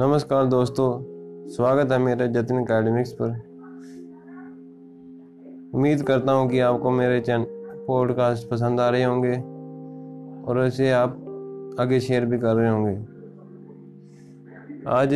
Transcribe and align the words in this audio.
नमस्कार 0.00 0.46
दोस्तों, 0.46 0.88
स्वागत 1.48 1.92
है 1.92 1.98
मेरे 1.98 2.26
जतिन 2.28 2.56
अकेडमिक्स 2.58 3.12
पर। 3.12 3.28
उम्मीद 5.74 6.02
करता 6.02 6.32
हूँ 6.32 6.48
कि 6.50 6.58
आपको 6.60 6.90
मेरे 6.90 7.20
चैनल 7.20 7.44
पॉडकास्ट 7.86 8.48
पसंद 8.48 8.80
आ 8.80 8.88
रहे 8.90 9.02
होंगे 9.02 9.36
और 10.44 10.64
इसे 10.66 10.90
आप 10.92 11.76
आगे 11.80 12.00
शेयर 12.00 12.24
भी 12.24 12.38
कर 12.38 12.54
रहे 12.54 12.70
होंगे। 12.70 12.94
आज 14.90 15.14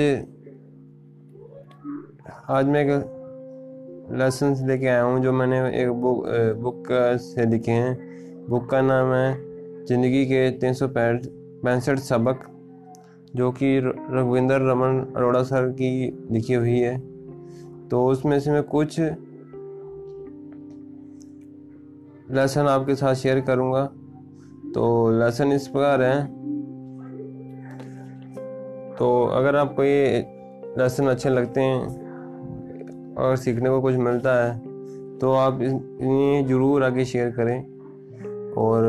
आज 2.51 2.67
मैं 2.67 2.85
एक 2.85 4.11
लेसन 4.21 4.57
लेके 4.69 4.87
आया 4.87 5.03
हूँ 5.03 5.21
जो 5.23 5.33
मैंने 5.33 5.59
एक 5.83 5.91
बुक 5.91 6.25
बुक 6.63 6.89
से 7.23 7.47
लिखे 7.47 7.73
हैं। 7.73 8.47
बुक 8.49 8.71
का 8.71 8.81
नाम 8.83 9.13
है, 9.13 9.85
ज़िंदगी 9.87 10.25
के 10.27 10.51
तीन 10.51 10.73
सौ 10.73 10.89
पैंसठ 10.95 11.99
सबक। 11.99 12.47
जो 13.37 13.51
कि 13.53 13.79
रघुविंदर 13.79 14.61
रमन 14.63 15.01
अरोड़ा 15.17 15.43
सर 15.43 15.69
की 15.71 15.91
लिखी 16.31 16.55
हुई 16.55 16.79
है। 16.79 16.99
तो 17.89 18.07
उसमें 18.07 18.39
से 18.41 18.51
मैं 18.51 18.63
कुछ 18.63 18.99
लेसन 22.31 22.67
आपके 22.69 22.95
साथ 22.95 23.15
शेयर 23.15 23.41
करूँगा। 23.41 23.85
तो 24.75 25.11
लेसन 25.11 25.53
इस 25.53 25.67
प्रकार 25.69 26.03
है। 26.03 26.25
तो 28.97 29.25
अगर 29.27 29.57
आपको 29.57 29.85
ये 29.85 30.27
लेसन 30.79 31.07
अच्छे 31.07 31.29
लगते 31.29 31.61
हैं 31.61 33.15
और 33.17 33.37
सीखने 33.37 33.71
को 33.71 33.81
कुछ 33.81 33.95
मिलता 33.99 34.35
है 34.45 34.59
तो 35.19 35.33
आप 35.33 35.61
इन्हें 35.63 36.47
ज़रूर 36.47 36.85
आगे 36.85 37.05
शेयर 37.05 37.31
करें 37.31 37.59
और 38.55 38.83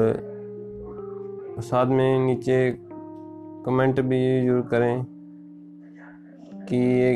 साथ 1.60 1.86
में 1.86 2.20
नीचे 2.26 2.58
कमेंट 3.66 4.00
भी 4.02 4.20
ज़रूर 4.42 4.62
करें 4.72 5.06
कि 6.70 6.78
ये 6.78 7.12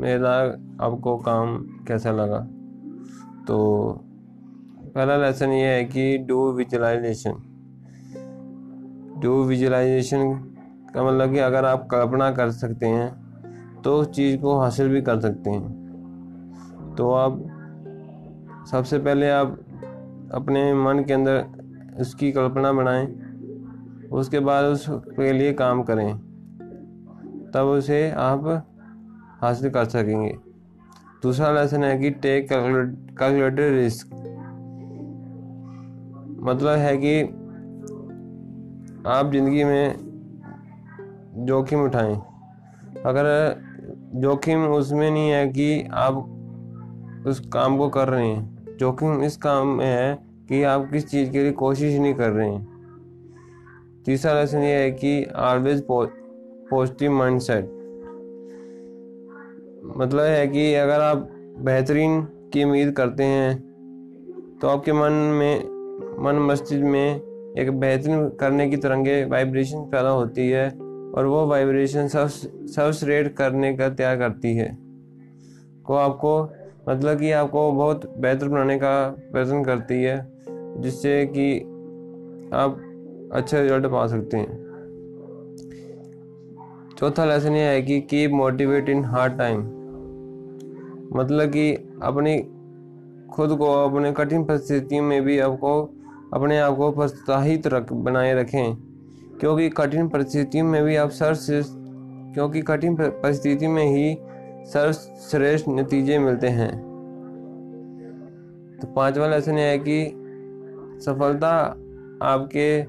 मेरा 0.00 0.32
आपको 0.84 1.16
काम 1.18 1.56
कैसा 1.88 2.10
लगा। 2.12 2.38
तो 3.46 3.56
पहला 4.94 5.16
लेसन 5.16 5.50
ये 5.50 5.66
है 5.66 5.84
कि 5.84 6.16
डू 6.18 6.50
विजुलाइजेशन 6.52 7.42
डू 9.22 9.42
विजुलाइजेशन 9.44 10.32
का 10.94 11.04
मतलब 11.04 11.32
कि 11.32 11.38
अगर 11.38 11.64
आप 11.64 11.86
कल्पना 11.90 12.30
कर 12.30 12.50
सकते 12.52 12.86
हैं 12.86 13.82
तो 13.82 13.96
उस 14.00 14.10
चीज़ 14.10 14.36
को 14.40 14.58
हासिल 14.58 14.88
भी 14.88 15.02
कर 15.02 15.20
सकते 15.20 15.50
हैं। 15.50 16.94
तो 16.96 17.10
आप 17.12 17.42
सबसे 18.70 18.98
पहले 18.98 19.30
आप 19.30 19.58
अपने 20.34 20.72
मन 20.74 21.04
के 21.08 21.12
अंदर 21.12 21.44
उसकी 22.00 22.30
कल्पना 22.32 22.72
बनाएँ। 22.72 23.06
उसके 24.12 24.40
बाद 24.40 24.64
उसके 24.64 25.32
लिए 25.32 25.52
काम 25.52 25.82
करें। 25.82 26.16
तब 27.54 27.66
उसे 27.68 28.10
आप 28.10 28.46
हासिल 29.42 29.70
कर 29.70 29.84
सकेंगे। 29.84 30.34
दूसरा 31.22 31.50
लेसन 31.52 31.84
है 31.84 31.98
कि 31.98 32.10
टेक 32.10 32.48
कैलकुलेटेड 32.48 33.74
रिस्क 33.74 34.06
मतलब 36.40 36.78
है 36.78 36.96
कि 36.96 37.22
आप 39.08 39.30
ज़िंदगी 39.32 39.64
में 39.64 39.94
जोखिम 41.46 41.80
उठाएँ। 41.80 42.14
अगर 43.06 43.26
जोखिम 44.14 44.64
उसमें 44.64 45.10
नहीं 45.10 45.30
है 45.30 45.46
कि 45.48 45.88
आप 45.92 46.16
उस 47.26 47.40
काम 47.52 47.78
को 47.78 47.88
कर 47.88 48.08
रहे 48.08 48.26
हैं। 48.28 48.76
जोखिम 48.80 49.22
इस 49.22 49.36
काम 49.36 49.68
में 49.68 49.86
है 49.86 50.14
कि 50.48 50.62
आप 50.62 50.88
किस 50.92 51.08
चीज़ 51.10 51.30
के 51.30 51.42
लिए 51.42 51.52
कोशिश 51.52 51.98
नहीं 52.00 52.14
कर 52.14 52.30
रहे 52.30 52.50
हैं। 52.50 52.73
तीसरा 54.06 54.32
लेसन 54.40 54.58
ये 54.58 54.74
है 54.74 54.90
कि 54.90 55.24
ऑलवेज 55.24 55.82
पॉजिटिव 55.90 57.12
माइंडसेट 57.12 57.64
मतलब 59.96 60.20
है 60.20 60.46
कि 60.46 60.74
अगर 60.74 61.00
आप 61.00 61.28
बेहतरीन 61.58 62.20
की 62.52 62.64
उम्मीद 62.64 62.92
करते 62.92 63.22
हैं 63.22 64.58
तो 64.62 64.68
आपके 64.68 64.92
मन 64.92 65.12
में, 65.12 65.58
मन 66.24 66.38
मस्तिष्क 66.40 66.84
में 66.84 67.54
एक 67.58 67.70
बेहतरीन 67.70 68.28
करने 68.28 68.68
की 68.70 68.76
तरंगे 68.76 69.24
वाइब्रेशन 69.24 69.80
पैदा 69.84 70.08
होती 70.08 70.48
है 70.50 70.68
और 71.14 71.26
वो 71.26 71.46
वाइब्रेशन 71.46 72.08
सब 72.08 72.26
सब 72.68 73.06
रेट 73.08 73.34
करने 73.34 73.76
का 73.76 73.88
तैयार 73.88 74.16
करती 74.16 74.54
है। 74.56 74.76
को 75.84 75.94
आपको 75.94 76.42
मतलब 76.88 77.18
कि 77.18 77.30
आपको 77.32 77.72
बहुत 77.72 78.18
बेहतर 78.18 78.48
बनाने 78.48 78.78
का 78.78 78.94
प्रयत्न 79.32 79.64
करती 79.64 80.02
है, 80.02 80.16
जिससे 80.80 81.26
कि 81.26 81.60
आप 82.54 82.80
अच्छे 83.32 83.62
रिज़ल्ट 83.62 83.86
पा 83.86 84.06
सकते 84.06 84.36
हैं। 84.36 84.64
चौथा 86.98 87.24
लेसन 87.24 87.52
यह 87.52 87.68
है 87.68 87.82
कि 87.82 88.00
keep 88.00 88.30
motivate 88.30 88.88
in 88.88 89.04
hard 89.04 89.38
time 89.38 89.60
मतलब 91.12 91.50
कि 91.50 91.74
अपनी 92.02 92.38
खुद 93.32 93.58
को 93.58 93.64
अपने 93.64 94.12
कठिन 94.12 94.44
परिस्थितियों 94.44 95.02
में 95.02 95.22
भी 95.22 95.38
आपको, 95.38 95.90
अपने 96.32 96.58
आप 96.58 96.76
को 96.76 96.90
प्रोत्साहित 96.92 97.66
रख, 97.66 97.92
बनाए 97.92 98.34
रखें। 98.34 98.76
क्योंकि 99.40 99.68
कठिन 99.68 100.08
परिस्थितियों 100.08 100.66
में 100.66 100.84
भी 100.84 100.96
आप 100.96 101.10
सर्वश्रेष्ठ, 101.10 101.70
क्योंकि 102.34 102.62
कठिन 102.62 102.96
परिस्थिति 103.00 103.66
में 103.66 103.84
ही 103.84 104.18
सर्वश्रेष्ठ 104.64 105.68
नतीजे 105.68 106.18
मिलते 106.18 106.48
हैं। 106.48 106.82
तो 108.82 108.88
पांचवा 108.88 109.26
लेसन 109.26 109.58
यह 109.58 109.64
है 109.64 109.78
कि 109.78 110.12
सफलता 111.00 111.76
आपके 112.22 112.82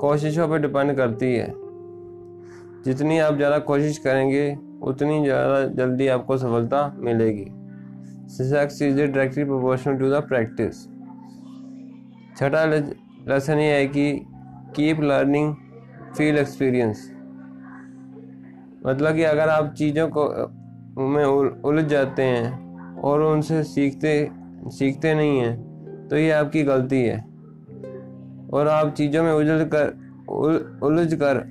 कोशिशों 0.00 0.48
पर 0.48 0.58
डिपेंड 0.58 0.96
करती 0.96 1.34
है। 1.34 1.52
जितनी 2.84 3.18
आप 3.18 3.36
ज़्यादा 3.36 3.58
कोशिश 3.60 3.98
करेंगे, 3.98 4.56
उतनी 4.82 5.22
ज़्यादा 5.24 5.62
जल्दी 5.76 6.06
आपको 6.08 6.36
सफलता 6.38 6.86
मिलेगी। 6.98 7.44
Success 8.28 8.82
is 8.82 8.96
directly 8.96 9.44
proportional 9.44 9.96
to 9.98 10.10
the 10.10 10.22
practice 10.24 10.82
छठा 12.38 12.64
लेसन 12.64 13.58
ये 13.58 13.72
है 13.72 13.86
कि 13.86 14.12
कीप 14.76 15.00
लर्निंग 15.02 15.54
फील 16.16 16.38
एक्सपीरियंस 16.38 17.10
मतलब 18.86 19.14
कि 19.16 19.22
अगर 19.24 19.48
आप 19.48 19.72
चीज़ों 19.74 20.08
को 20.08 20.28
में 21.08 21.24
उलझ 21.24 21.84
जाते 21.84 22.22
हैं 22.22 23.00
और 23.02 23.22
उनसे 23.22 23.62
सीखते 23.64 24.12
सीखते 24.70 25.14
नहीं 25.14 25.38
हैं 25.38 26.08
तो 26.08 26.16
ये 26.16 26.30
आपकी 26.32 26.62
गलती 26.64 27.02
है। 27.02 27.18
और 28.52 28.68
आप 28.68 28.94
चीज़ों 28.94 29.22
में 29.24 29.32
उलझ 29.32 29.68
कर 29.74 29.88
उलझ 30.82 31.14
कर 31.14 31.42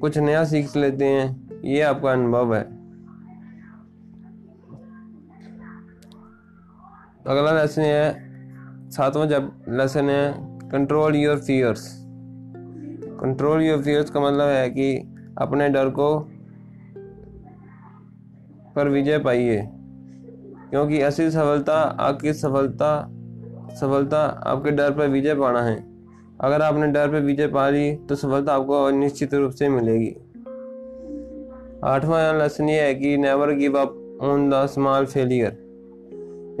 कुछ 0.00 0.18
नया 0.18 0.44
सीख 0.44 0.76
लेते 0.76 1.04
हैं, 1.04 1.62
ये 1.64 1.80
आपका 1.82 2.12
अनुभव 2.12 2.54
है। 2.54 2.62
अगला 7.26 7.52
लेसन 7.52 7.82
है, 7.82 8.90
सातवां 8.90 9.28
जब 9.28 9.50
लेसन 9.70 10.10
है 10.10 10.34
control 10.70 11.16
your 11.16 11.38
fears 11.38 11.86
control 13.20 13.62
your 13.62 13.82
fears 13.82 14.10
का 14.10 14.20
मतलब 14.20 14.48
है 14.48 14.68
कि 14.70 14.96
अपने 15.38 15.68
डर 15.68 15.88
को 15.90 16.08
पर 18.74 18.88
विजय 18.88 19.18
पाइए, 19.18 19.60
क्योंकि 20.70 21.00
असली 21.00 21.30
सफलता, 21.30 21.74
आपकी 21.74 22.32
सफलता 22.34 22.90
सफलता 23.76 24.22
आपके 24.46 24.70
डर 24.70 24.90
पर 24.90 25.08
विजय 25.08 25.34
पाना 25.34 25.62
है। 25.62 25.95
अगर 26.40 26.62
आपने 26.62 26.86
डर 26.86 27.08
पर 27.08 27.20
विजय 27.20 27.46
पा 27.48 27.68
ली 27.70 27.94
तो 28.08 28.14
सफलता 28.14 28.54
आपको 28.54 28.88
निश्चित 28.92 29.34
रूप 29.34 29.52
से 29.52 29.68
मिलेगी। 29.68 30.14
आठवां 31.84 32.38
लेसन 32.38 32.68
ये 32.68 32.80
है 32.80 32.94
कि 32.94 33.16
never 33.16 33.52
give 33.54 33.78
up 33.78 34.18
on 34.22 34.48
the 34.50 34.66
small 34.66 35.06
failure 35.06 35.52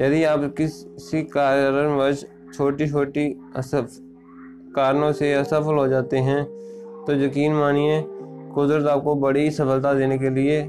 यदि 0.00 0.22
आप 0.24 0.40
किसी 0.56 1.22
कारणवश 1.24 2.24
छोटी 2.54 2.88
छोटी 2.88 3.26
असफ, 3.56 3.88
कारणों 4.76 5.12
से 5.12 5.32
असफल 5.34 5.74
हो 5.74 5.86
जाते 5.88 6.18
हैं 6.20 6.44
तो 7.06 7.12
यकीन 7.14 7.52
मानिए, 7.54 8.02
कुदरत 8.54 8.86
आपको 8.86 9.14
बड़ी 9.16 9.50
सफलता 9.50 9.92
देने 9.94 10.18
के 10.18 10.30
लिए, 10.30 10.64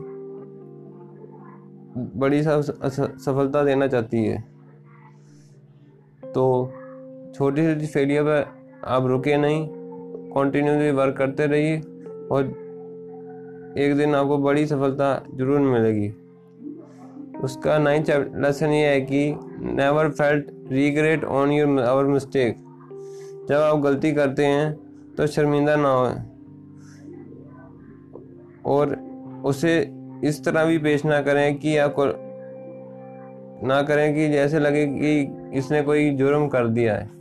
बड़ी 2.16 2.42
सफलता 2.44 3.64
देना 3.64 3.88
चाहती 3.88 4.24
है। 4.26 4.40
तो 6.24 6.44
छोटी 7.36 7.66
छोटी 7.66 7.88
फेलियर 7.88 8.24
पर 8.24 8.56
आप 8.86 9.06
रुके 9.06 9.38
नहीं 9.38 9.68
कंटिन्यूसली 10.32 10.92
वर्क 10.92 11.18
करते 11.18 11.46
रहिए 11.46 11.78
और 12.32 12.44
एक 13.78 13.96
दिन 13.98 14.16
आपको 14.16 14.38
बड़ी 14.38 14.66
सफलता 14.66 15.14
ज़रूर 15.36 15.60
मिलेगी। 15.62 16.10
उसका 17.44 17.78
नाइन्थ 17.78 18.10
लेसन 18.36 18.70
ये 18.70 18.86
है 18.86 19.02
कि 19.02 19.24
never 19.62 20.10
felt 20.10 20.48
regret 20.72 21.24
on 21.24 21.52
your 21.52 21.80
our 21.82 22.06
mistake 22.06 22.56
जब 23.50 23.56
आप 23.56 23.80
गलती 23.80 24.12
करते 24.12 24.46
हैं 24.46 24.74
तो 25.18 25.28
शर्मिंदा 25.28 25.76
ना 25.76 25.90
हो 25.90 26.06
और 28.72 28.96
उसे 29.46 29.78
इस 30.24 30.44
तरह 30.46 30.66
भी 30.66 30.78
पेश 30.78 31.06
ना 31.06 31.22
करें 31.22 31.58
कि 31.58 31.78
आपको 31.78 32.06
ना 33.68 33.82
करें 33.82 34.14
कि 34.16 34.28
जैसे 34.30 34.60
लगे 34.60 34.86
कि 34.88 35.58
इसने 35.58 35.82
कोई 35.82 36.10
जुर्म 36.10 36.48
कर 36.48 36.68
दिया 36.68 36.96
है। 36.96 37.17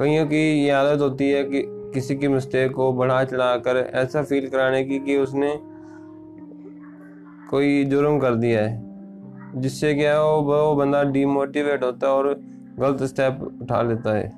कईयों 0.00 0.26
की 0.26 0.38
ये 0.64 0.70
आदत 0.70 1.00
होती 1.00 1.30
है 1.30 1.42
कि 1.44 1.62
किसी 1.94 2.14
की 2.16 2.28
मिस्टेक 2.28 2.72
को 2.72 2.92
बढ़ा 2.92 3.24
चढ़ा 3.24 3.56
कर 3.56 3.76
ऐसा 3.94 4.22
फील 4.22 4.48
कराने 4.48 4.84
की 4.84 4.98
कि 4.98 5.16
उसने 5.16 5.54
कोई 7.50 7.84
जुर्म 7.84 8.18
कर 8.18 8.34
दिया 8.34 8.60
है। 8.60 9.60
जिससे 9.60 9.94
क्या 9.94 10.12
है, 10.12 10.22
वो 10.22 10.40
वो 10.42 10.74
बंदा 10.74 11.02
डीमोटिवेट 11.02 11.82
होता 11.82 12.06
है 12.06 12.12
और 12.12 12.28
गलत 12.78 13.02
स्टेप 13.02 13.40
उठा 13.62 13.82
लेता 13.82 14.14
है। 14.16 14.32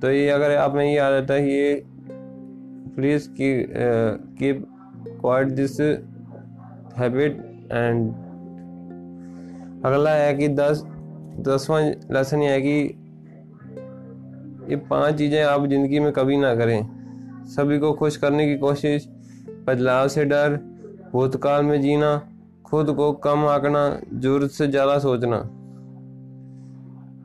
तो 0.00 0.10
ये 0.10 0.28
अगर 0.30 0.56
आप 0.56 0.74
में 0.74 0.84
ये 0.86 0.98
आ 0.98 1.10
जाता 1.10 1.34
है, 1.34 1.50
ये 1.50 1.82
प्लीज़ 2.96 3.28
की 3.30 3.50
keep 4.38 4.64
quite 5.20 5.48
this 5.48 5.80
habit 6.98 7.32
and 7.72 8.08
अगला 9.84 10.10
है 10.10 10.34
कि 10.34 10.48
दस, 10.48 10.82
दसवां 11.40 11.82
लेसन 12.12 12.42
ये 12.42 12.50
है 12.50 12.60
कि 12.60 13.04
ये 14.68 14.76
पाँच 14.76 15.14
चीज़ें 15.18 15.42
आप 15.42 15.66
ज़िंदगी 15.66 16.00
में 16.00 16.12
कभी 16.12 16.36
ना 16.36 16.54
करें। 16.54 17.44
सभी 17.46 17.78
को 17.78 17.92
खुश 17.92 18.16
करने 18.16 18.46
की 18.46 18.56
कोशिश, 18.58 19.08
बदलाव 19.66 20.08
से 20.08 20.24
डर, 20.24 20.56
भूतकाल 21.12 21.64
में 21.64 21.80
जीना, 21.82 22.16
खुद 22.64 22.90
को 22.90 23.12
कम 23.12 23.46
आंकना, 23.46 24.00
ज़रूरत 24.14 24.50
से 24.50 24.66
ज़्यादा 24.66 24.98
सोचना। 24.98 25.36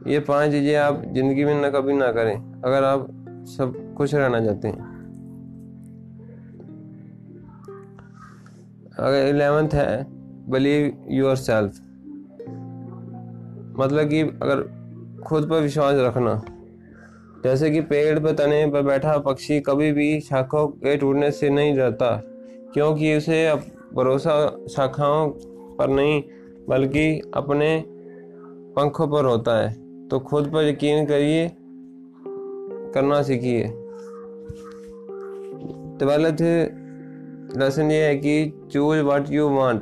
ये 0.08 0.20
पाँच 0.20 0.52
चीज़ें 0.52 0.76
आप 0.76 1.04
ज़िंदगी 1.06 1.46
में 1.46 1.62
ना 1.62 1.70
कभी 1.70 1.94
ना 1.94 2.12
करें, 2.12 2.36
अगर 2.62 2.84
आप 2.84 3.08
सब 3.48 3.96
खुश 3.98 4.14
रहना 4.16 4.40
चाहते 4.46 4.68
हैं। 4.68 4.92
अगर 9.00 9.28
इलेवेंथ 9.28 9.74
है 9.74 10.06
बिलीव 10.50 11.06
योर 11.10 11.36
सेल्फ 11.36 11.82
मतलब 13.78 14.10
कि 14.10 14.22
अगर 14.22 14.62
खुद 15.24 15.50
पर 15.50 15.62
विश्वास 15.62 15.96
रखना। 15.98 16.42
जैसे 17.44 17.70
कि 17.72 17.82
पेड़ 17.82 18.20
पर 18.20 18.32
तने 18.32 18.66
पर 18.68 18.82
बैठा 18.82 19.18
पक्षी 19.18 19.60
कभी 19.60 19.92
भी 19.92 20.20
शाखाओं 20.20 20.68
के 20.68 20.96
टूटने 20.98 21.32
से 21.32 21.50
नहीं 21.50 21.76
डरता, 21.78 22.16
क्योंकि 22.74 23.16
उसे 23.16 23.40
भरोसा 23.94 24.36
शाखाओं 24.68 25.30
पर 25.78 25.90
नहीं, 25.90 26.22
बल्कि 26.70 27.32
अपने 27.34 27.84
पंखों 28.76 29.08
पर 29.08 29.26
होता 29.26 29.58
है। 29.62 30.08
तो 30.08 30.20
खुद 30.20 30.48
पर 30.48 30.64
यकीन 30.64 31.06
करिए, 31.06 31.52
करना 32.94 33.22
सीखिए। 33.22 33.64
ट्वेल्थ 36.00 36.42
लेसन 37.58 37.92
ये 37.92 38.04
है 38.04 38.16
कि 38.16 38.70
चूज़ 38.72 39.00
व्हाट 39.00 39.30
यू 39.30 39.50
वांट 39.50 39.82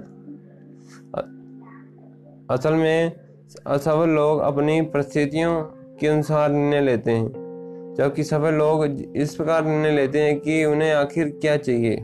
असल 2.52 2.74
में 2.74 3.12
असफल 3.68 4.10
लोग 4.10 4.40
अपनी 4.40 4.82
परिस्थितियों 4.82 5.62
के 6.00 6.08
अनुसार 6.08 6.52
निर्णय 6.52 6.82
लेते 6.82 7.12
हैं। 7.12 7.41
जबकि 7.98 8.24
सफल 8.24 8.54
लोग 8.54 8.84
इस 9.16 9.36
प्रकार 9.36 9.66
निर्णय 9.66 9.92
लेते 9.92 10.22
हैं 10.22 10.40
कि 10.40 10.64
उन्हें 10.66 10.92
आखिर 10.94 11.30
क्या 11.42 11.56
चाहिए। 11.58 11.96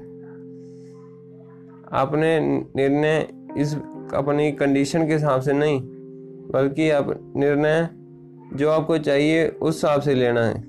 अपने 1.94 2.40
निर्णय 2.76 3.28
इस 3.58 3.76
अपनी 4.14 4.52
कंडीशन 4.52 5.08
के 5.08 5.14
हिसाब 5.14 5.42
से 5.42 5.54
नहीं, 5.54 5.80
बल्कि 6.52 6.90
आप 6.90 7.08
निर्णय 7.38 7.90
जो 8.54 8.70
आपको 8.70 8.98
चाहिए 8.98 9.48
उस 9.48 9.76
हिसाब 9.76 10.02
से 10.02 10.14
लेना 10.16 10.44
है। 10.44 10.62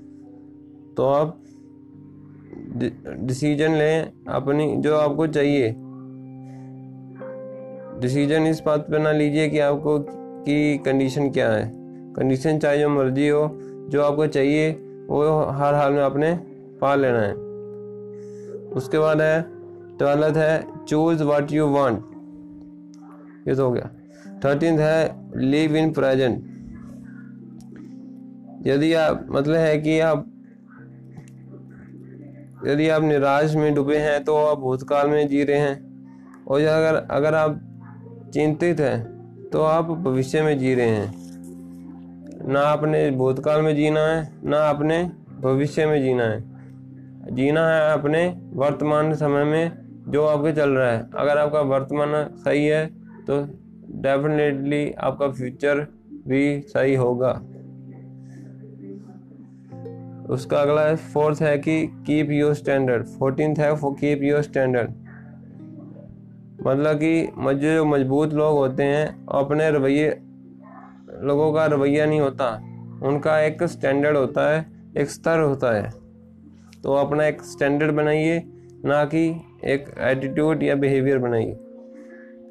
तो 0.95 1.05
आप 1.05 1.37
डिसीज़न 3.19 3.75
लें 3.75 4.11
अपनी 4.29 4.75
जो 4.77 4.95
आपको 4.95 5.27
चाहिए। 5.27 5.73
डिसीज़न 8.01 8.47
इस 8.47 8.61
बात 8.65 8.81
पर 8.81 8.99
ना 8.99 9.11
लीजिए 9.11 9.47
कि 9.49 9.59
आपको 9.59 9.97
की 9.99 10.77
कंडीशन 10.77 11.29
क्या 11.29 11.51
है। 11.51 11.71
कंडीशन 12.15 12.59
चाहे 12.59 12.79
जो 12.79 12.89
मर्ज़ी 12.89 13.27
हो, 13.27 13.49
जो 13.89 14.01
आपको 14.01 14.27
चाहिए 14.27 14.71
वो 15.09 15.39
हर 15.51 15.73
हाल 15.73 15.93
में 15.93 16.01
आपने 16.03 16.33
पा 16.81 16.93
लेना 16.95 17.19
है। 17.19 17.33
उसके 18.71 18.99
बाद 18.99 19.21
है, 19.21 19.41
ट्वेल्थ 19.97 20.37
है 20.37 20.85
चूज़ 20.85 21.23
व्हाट 21.23 21.51
यू 21.51 21.67
वांट 21.67 21.97
ये 23.47 23.55
तो 23.55 23.65
हो 23.65 23.71
गया। 23.71 23.89
थर्टीन 24.43 24.79
है 24.79 25.41
लिव 25.41 25.75
इन 25.75 25.91
प्रेजेंट 25.93 26.47
यदि 28.67 28.93
आप 28.93 29.25
मतलब 29.29 29.55
है 29.55 29.77
कि 29.77 29.99
आप, 29.99 30.25
यदि 32.67 32.89
आप 32.89 33.03
निराश 33.03 33.55
में 33.55 33.73
डूबे 33.73 33.97
हैं 33.97 34.23
तो 34.23 34.35
आप 34.35 34.59
भूतकाल 34.59 35.09
में 35.09 35.27
जी 35.27 35.43
रहे 35.43 35.59
हैं। 35.59 36.45
और 36.47 36.61
अगर 36.61 36.95
अगर 37.11 37.35
आप 37.35 37.59
चिंतित 38.33 38.79
हैं 38.79 39.49
तो 39.49 39.61
आप 39.61 39.85
भविष्य 39.85 40.41
में 40.41 40.57
जी 40.59 40.73
रहे 40.75 40.89
हैं। 40.89 41.18
ना 42.49 42.61
अपने 42.61 43.09
भूतकाल 43.11 43.61
में 43.61 43.75
जीना 43.75 43.99
है, 43.99 44.29
ना 44.43 44.59
अपने 44.69 45.03
भविष्य 45.41 45.85
में 45.85 46.01
जीना 46.01 46.23
है। 46.23 47.35
जीना 47.35 47.67
है 47.69 47.91
अपने 47.93 48.27
वर्तमान 48.53 49.13
समय 49.13 49.43
में 49.43 49.71
जो 50.07 50.25
आपके 50.25 50.51
चल 50.51 50.69
रहा 50.69 50.91
है। 50.91 50.99
अगर 51.15 51.37
आपका 51.37 51.61
वर्तमान 51.67 52.13
सही 52.37 52.65
है 52.65 52.85
तो 53.27 53.37
डेफिनेटली 54.01 54.91
आपका 54.99 55.27
फ्यूचर 55.29 55.85
भी 56.27 56.59
सही 56.67 56.95
होगा। 56.95 57.31
उसका 60.29 60.61
अगला 60.61 60.81
है 60.81 60.95
फोर्थ 61.13 61.41
है 61.41 61.57
कि 61.57 61.75
कीप 62.07 62.31
योर 62.31 62.53
स्टैंडर्ड 62.53 63.05
फोर्टीन 63.09 63.53
है 63.59 63.71
कीप 63.83 64.23
योर 64.23 64.41
स्टैंडर्ड 64.41 64.89
मतलब 66.67 66.95
कि 66.95 67.13
जो 67.57 67.85
मज़बूत 67.85 68.33
लोग 68.33 68.57
होते 68.57 68.83
हैं, 68.83 69.25
अपने 69.27 69.69
रवैये 69.71 70.09
लोगों 71.21 71.53
का 71.53 71.65
रवैया 71.65 72.05
नहीं 72.05 72.19
होता। 72.19 72.49
उनका 73.03 73.39
एक 73.39 73.63
स्टैंडर्ड 73.63 74.17
होता 74.17 74.49
है, 74.49 74.65
एक 74.97 75.09
स्तर 75.09 75.39
होता 75.39 75.71
है। 75.71 75.91
तो 76.83 76.93
अपना 76.93 77.25
एक 77.25 77.41
स्टैंडर्ड 77.41 77.91
बनाइए, 77.91 78.43
ना 78.85 79.05
कि 79.05 79.41
एक 79.65 79.85
एटीट्यूड 79.99 80.63
या 80.63 80.75
बिहेवियर 80.75 81.17
बनाइए। 81.17 81.57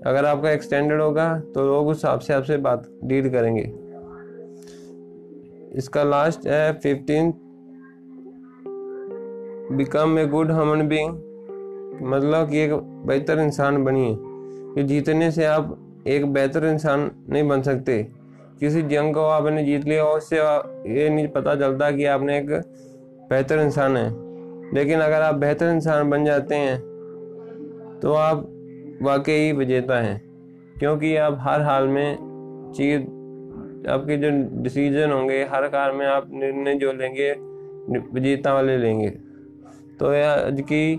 अगर 0.07 0.25
आपका 0.25 0.51
एक 0.51 0.63
स्टैंडर्ड 0.63 1.01
होगा 1.01 1.41
तो 1.41 1.67
लोग 1.67 1.89
उस 1.89 1.97
हिसाब 1.97 2.21
से 2.21 2.35
आपसे 2.35 2.57
बात, 2.57 2.89
डील 3.05 3.29
करेंगे। 3.31 3.73
इसका 5.79 6.03
लास्ट 6.03 6.47
है 6.47 6.73
fifteen 6.73 7.35
become 9.73 10.19
a 10.19 10.27
good 10.27 10.53
human 10.53 10.89
being 10.89 11.09
मतलब 12.03 12.51
कि 12.51 12.59
एक 12.59 12.73
बेहतर 13.07 13.39
इंसान 13.39 13.85
बनिए। 13.85 14.17
कि 14.69 14.83
जीतने 14.83 15.31
से 15.31 15.45
आप 15.45 15.79
एक 16.07 16.27
बेहतर 16.27 16.65
इंसान 16.65 17.11
नहीं 17.29 17.49
बन 17.49 17.63
सकते। 17.63 18.18
किसी 18.61 18.83
जंग 18.83 19.15
को 19.15 19.21
आपने 19.21 19.65
जीत 19.65 19.85
लिया 19.85 20.05
और 20.05 20.17
उससे 20.19 20.37
ये 20.95 21.09
नहीं 21.09 21.29
पता 21.29 21.55
चलता 21.57 21.91
कि 21.91 22.05
आपने 22.05 22.39
एक 22.39 22.51
बेहतर 23.31 23.59
इंसान 23.59 23.97
है। 23.97 24.11
लेकिन 24.75 25.01
अगर 25.01 25.23
आप 25.23 25.35
बेहतर 25.35 25.67
इंसान 25.67 26.11
बन 26.11 26.25
जाते 26.25 26.55
हैं 26.55 26.79
तो 28.03 28.13
आप 28.13 28.49
वाकई 29.03 29.53
विजेता 29.53 30.01
हैं। 30.01 30.23
क्योंकि 30.79 31.17
आप 31.17 31.37
हर 31.41 31.61
हाल 31.61 31.89
में 31.89 32.17
चीज़, 32.77 33.03
आपके 33.89 34.17
जो 34.17 34.31
डिसीज़न 34.63 35.11
होंगे, 35.11 35.45
हर 35.45 35.69
कार 35.69 35.93
में 35.93 36.07
आप 36.07 36.27
निर्णय 36.33 36.75
जो 36.75 36.93
लेंगे, 36.93 37.33
विजेता 38.15 38.55
वाले 38.55 38.77
लेंगे। 38.77 39.11
तो 40.01 40.13
यह 40.15 40.31
आज 40.31 40.61
की 40.61 40.97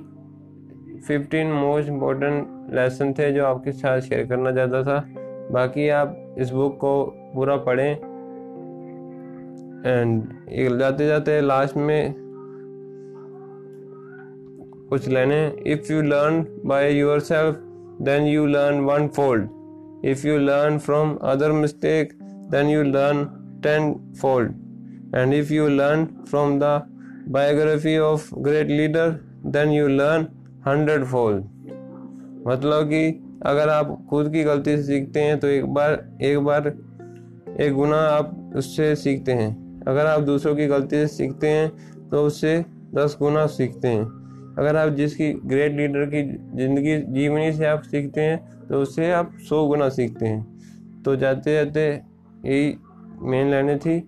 फिफ्टीन 1.08 1.48
मोस्ट 1.48 1.90
इम्पोर्टेंट 1.90 2.48
लेसन 2.74 3.14
थे 3.14 3.32
जो 3.32 3.46
आपके 3.46 3.72
साथ 3.72 4.00
शेयर 4.00 4.26
करना 4.26 4.52
चाहता 4.52 4.84
था। 4.84 5.06
बाकी 5.52 5.90
आप 5.90 6.29
इस 6.42 6.52
बुक 6.52 6.78
को 6.78 6.92
पूरा 7.36 7.56
पढ़ें। 7.58 7.92
एंड 9.86 10.80
जाते 10.80 11.08
जाते 11.08 11.40
लास्ट 11.42 11.78
में 11.78 12.14
कुछ 14.90 15.08
लेने। 15.08 15.42
If 15.68 15.92
you 15.94 16.02
learn 16.02 16.46
by 16.66 16.94
yourself 17.20 17.60
then 18.02 18.28
you 18.28 18.46
learn 18.46 18.80
one 18.82 19.08
fold 19.08 20.06
if 20.06 20.28
you 20.28 20.38
learn 20.38 20.78
from 20.78 21.16
other 21.24 21.52
mistake 21.52 22.14
then 22.52 22.68
you 22.68 22.84
learn 22.84 23.26
ten 23.64 23.94
fold 24.22 25.16
and 25.16 25.34
if 25.34 25.54
you 25.54 25.68
learn 25.68 26.06
from 26.30 26.60
the 26.60 26.82
biography 27.30 27.98
of 27.98 28.36
great 28.36 28.68
leader 28.68 29.10
then 29.46 29.72
you 29.72 29.88
learn 29.88 30.28
hundred 30.68 31.04
fold 31.06 31.44
मतलब 32.48 32.88
कि 32.88 33.02
अगर 33.42 33.70
आप 33.70 33.98
खुद 34.10 34.32
की 34.32 34.44
गलती 34.44 34.76
से 34.78 34.84
सीखते 34.84 35.20
हैं 35.20 35.40
तो 35.40 35.48
एक 35.48 35.66
बार 35.66 35.94
एक 36.22 36.40
बार, 36.40 36.68
एक 37.60 37.74
गुना 37.74 37.98
आप 37.98 38.54
उससे 38.56 38.96
सीखते 38.98 39.32
हैं। 39.32 39.84
अगर 39.88 40.06
आप 40.06 40.22
दूसरों 40.22 40.56
की 40.56 40.68
गलती 40.68 40.96
से 40.98 41.08
सीखते 41.08 41.48
हैं 41.48 42.10
तो 42.10 42.24
उससे 42.24 42.58
दस 42.96 43.16
गुना 43.20 43.46
सीखते 43.48 43.88
हैं। 43.88 44.04
अगर 44.60 44.76
आप 44.76 44.90
जिसकी 44.90 45.32
ग्रेट 45.46 45.72
लीडर 45.72 46.06
की 46.06 46.24
ज़िंदगी, 46.58 46.98
जीवनी 47.14 47.52
से 47.54 47.66
आप 47.66 47.82
सीखते 47.84 48.22
हैं 48.22 48.68
तो 48.68 48.82
उससे 48.82 49.12
आप 49.12 49.32
सौ 49.50 49.66
गुना 49.68 49.90
सीखते 49.90 50.26
हैं। 50.26 51.02
तो 51.04 51.16
जाते 51.16 51.54
जाते 51.56 51.90
यही 51.90 52.76
मेन 53.22 53.52
लाइनें 53.52 53.78
थी। 53.80 54.00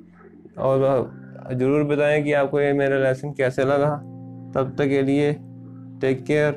और 0.60 1.54
ज़रूर 1.54 1.84
बताएँ 1.84 2.22
कि 2.24 2.34
आपको 2.34 2.60
ये 2.62 2.74
मेरा 2.74 2.98
लेसन 3.00 3.32
कैसे 3.32 3.64
लगा। 3.66 3.96
तब 4.56 4.76
तक 4.78 4.88
के 4.88 5.02
लिए 5.02 5.32
टेक 6.02 6.24
केयर 6.26 6.52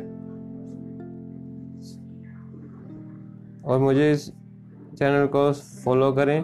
और 3.65 3.79
मुझे 3.79 4.13
इस 4.13 4.31
चैनल 4.99 5.27
को 5.27 5.53
फॉलो 5.53 6.13
करें। 6.13 6.43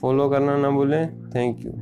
फॉलो 0.00 0.28
करना 0.28 0.56
ना 0.56 0.70
भूलें। 0.70 1.30
Thank 1.30 1.64
you 1.64 1.72